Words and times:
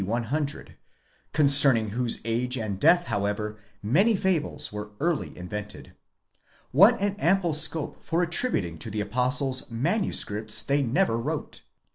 100; 0.03 0.75
concerning 1.31 1.91
whose 1.91 2.21
age 2.25 2.57
and 2.57 2.79
death, 2.79 3.05
however, 3.05 3.59
many 3.83 4.15
fables 4.15 4.73
were 4.73 4.89
early 4.99 5.37
invented. 5.37 5.93
What 6.71 6.99
an 6.99 7.15
ample 7.19 7.53
scope 7.53 8.03
for 8.03 8.23
attributing 8.23 8.79
to 8.79 8.89
the 8.89 9.01
Apostles 9.01 9.69
manuscripts 9.69 10.63
they 10.63 10.81
never 10.81 11.19
wrote! 11.19 11.61